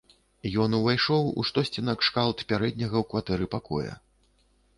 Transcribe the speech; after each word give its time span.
Ён 0.63 0.69
увайшоў 0.77 1.29
у 1.41 1.45
штосьці 1.49 1.83
накшталт 1.89 2.41
пярэдняга 2.53 2.97
ў 3.03 3.11
кватэры 3.13 3.45
пакоя. 3.59 3.93